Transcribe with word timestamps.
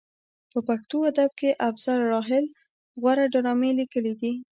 په 0.51 0.59
پښتو 0.67 0.97
ادب 1.09 1.31
کې 1.39 1.49
افضل 1.69 1.99
راحل 2.13 2.45
غوره 3.01 3.25
ډرامې 3.33 3.71
لیکلې 3.79 4.13
دي. 4.21 4.33